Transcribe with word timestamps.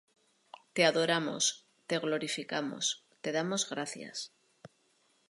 te 0.73 0.83
adoramos, 0.83 1.67
te 1.85 1.99
glorificamos, 1.99 3.05
te 3.21 3.31
damos 3.31 3.69
gracias, 3.69 4.33